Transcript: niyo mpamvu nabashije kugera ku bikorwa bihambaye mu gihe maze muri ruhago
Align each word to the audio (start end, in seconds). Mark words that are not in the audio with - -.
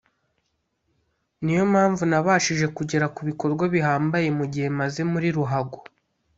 niyo 1.43 1.63
mpamvu 1.71 2.03
nabashije 2.11 2.65
kugera 2.77 3.05
ku 3.15 3.21
bikorwa 3.29 3.63
bihambaye 3.73 4.27
mu 4.37 4.45
gihe 4.53 4.67
maze 4.79 5.01
muri 5.11 5.27
ruhago 5.37 5.77